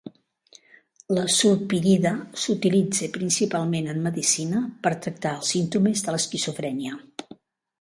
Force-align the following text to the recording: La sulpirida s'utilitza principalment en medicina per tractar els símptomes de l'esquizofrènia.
La 1.17 1.25
sulpirida 1.33 2.13
s'utilitza 2.45 3.09
principalment 3.17 3.91
en 3.93 4.01
medicina 4.07 4.63
per 4.87 4.95
tractar 5.07 5.35
els 5.41 5.53
símptomes 5.57 6.05
de 6.09 6.17
l'esquizofrènia. 6.17 6.99